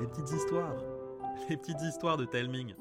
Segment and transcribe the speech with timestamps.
[0.00, 0.74] les petites histoires,
[1.48, 2.74] les petites histoires de Telming.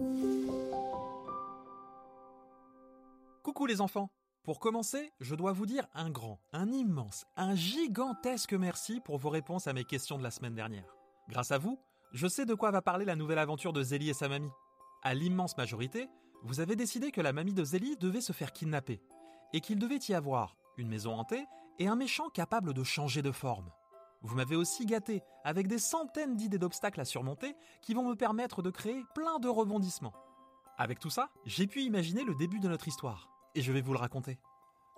[3.44, 4.10] Coucou les enfants
[4.44, 9.30] Pour commencer, je dois vous dire un grand, un immense, un gigantesque merci pour vos
[9.30, 10.96] réponses à mes questions de la semaine dernière.
[11.30, 11.80] Grâce à vous,
[12.12, 14.52] je sais de quoi va parler la nouvelle aventure de Zélie et sa mamie.
[15.04, 16.10] À l'immense majorité,
[16.44, 19.02] vous avez décidé que la mamie de Zélie devait se faire kidnapper,
[19.54, 21.46] et qu'il devait y avoir une maison hantée
[21.80, 23.70] et un méchant capable de changer de forme.
[24.26, 28.64] Vous m'avez aussi gâté avec des centaines d'idées d'obstacles à surmonter qui vont me permettre
[28.64, 30.16] de créer plein de rebondissements.
[30.80, 33.94] Avec tout ça, j'ai pu imaginer le début de notre histoire, et je vais vous
[33.94, 34.40] le raconter.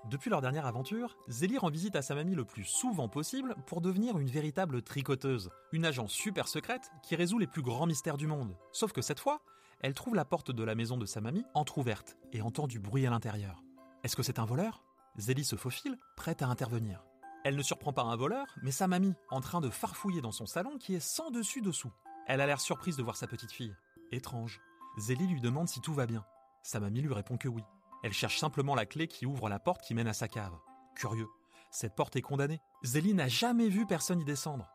[0.10, 3.82] Depuis leur dernière aventure, Zélie rend visite à sa mamie le plus souvent possible pour
[3.82, 8.28] devenir une véritable tricoteuse, une agence super secrète qui résout les plus grands mystères du
[8.28, 8.56] monde.
[8.72, 9.42] Sauf que cette fois,
[9.82, 13.06] elle trouve la porte de la maison de sa mamie entr'ouverte et entend du bruit
[13.06, 13.62] à l'intérieur.
[14.06, 14.86] Est-ce que c'est un voleur?
[15.18, 17.04] Zélie se faufile, prête à intervenir.
[17.44, 20.46] Elle ne surprend pas un voleur, mais sa mamie, en train de farfouiller dans son
[20.46, 21.92] salon qui est sans dessus dessous.
[22.28, 23.76] Elle a l'air surprise de voir sa petite fille.
[24.12, 24.60] Étrange.
[24.98, 26.26] Zélie lui demande si tout va bien.
[26.64, 27.64] Sa mamie lui répond que oui.
[28.04, 30.58] Elle cherche simplement la clé qui ouvre la porte qui mène à sa cave.
[30.96, 31.28] Curieux.
[31.72, 32.62] Cette porte est condamnée.
[32.84, 34.70] Zélie n'a jamais vu personne y descendre.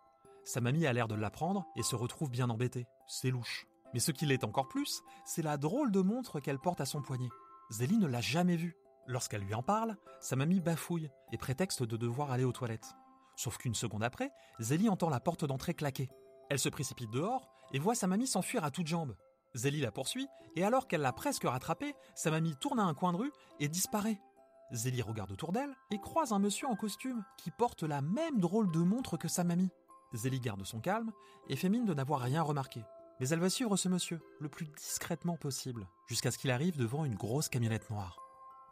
[0.45, 2.87] Sa mamie a l'air de l'apprendre et se retrouve bien embêtée.
[3.07, 3.67] C'est louche.
[3.95, 7.03] Mais ce qui l'est encore plus, c'est la drôle de montre qu'elle porte à son
[7.03, 7.29] poignet.
[7.71, 8.77] Zélie ne l'a jamais vue.
[9.07, 12.95] Lorsqu'elle lui en parle, sa mamie bafouille et prétexte de devoir aller aux toilettes.
[13.37, 16.09] Sauf qu'une seconde après, Zélie entend la porte d'entrée claquer.
[16.51, 19.17] Elle se précipite dehors et voit sa mamie s'enfuir à toutes jambes.
[19.55, 23.13] Zélie la poursuit et alors qu'elle l'a presque rattrapée, sa mamie tourne à un coin
[23.13, 24.21] de rue et disparaît.
[24.73, 28.71] Zélie regarde autour d'elle et croise un monsieur en costume qui porte la même drôle
[28.71, 29.71] de montre que sa mamie.
[30.15, 31.13] Zélie garde son calme
[31.49, 32.83] et fait mine de n'avoir rien remarqué.
[33.21, 37.05] Mais elle va suivre ce monsieur le plus discrètement possible jusqu'à ce qu'il arrive devant
[37.05, 38.17] une grosse camionnette noire.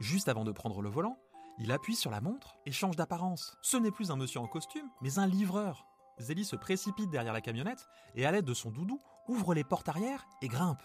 [0.01, 1.19] Juste avant de prendre le volant,
[1.59, 3.59] il appuie sur la montre et change d'apparence.
[3.61, 5.87] Ce n'est plus un monsieur en costume, mais un livreur.
[6.19, 9.91] Zélie se précipite derrière la camionnette et à l'aide de son doudou, ouvre les portes
[9.91, 10.83] arrière et grimpe.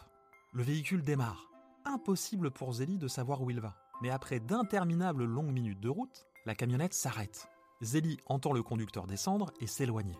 [0.51, 1.49] Le véhicule démarre.
[1.85, 3.75] Impossible pour Zélie de savoir où il va.
[4.01, 7.47] Mais après d'interminables longues minutes de route, la camionnette s'arrête.
[7.81, 10.17] Zélie entend le conducteur descendre et s'éloigner.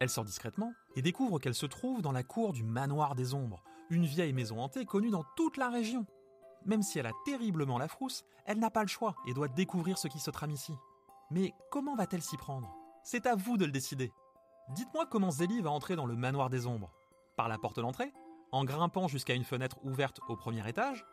[0.00, 3.62] Elle sort discrètement et découvre qu'elle se trouve dans la cour du manoir des ombres,
[3.90, 6.06] une vieille maison hantée connue dans toute la région.
[6.66, 9.98] Même si elle a terriblement la frousse, elle n'a pas le choix et doit découvrir
[9.98, 10.74] ce qui se trame ici.
[11.30, 12.74] Mais comment va-t-elle s'y prendre?
[13.02, 14.12] C'est à vous de le décider.
[14.70, 16.92] Dites-moi comment Zélie va entrer dans le manoir des ombres.
[17.36, 18.12] Par la porte d'entrée
[18.52, 21.04] En grimpant jusqu'à une fenêtre ouverte au premier étage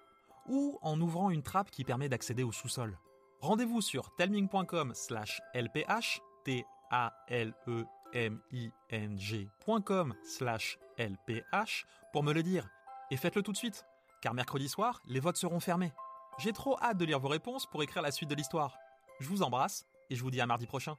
[0.47, 2.97] Ou en ouvrant une trappe qui permet d'accéder au sous-sol
[3.41, 11.85] Rendez-vous sur telming.com slash lph, t a l e m i n g.com slash lph
[12.13, 12.69] pour me le dire.
[13.09, 13.85] Et faites-le tout de suite
[14.21, 15.91] car mercredi soir, les votes seront fermés.
[16.37, 18.77] J'ai trop hâte de lire vos réponses pour écrire la suite de l'histoire.
[19.19, 20.97] Je vous embrasse et je vous dis à mardi prochain.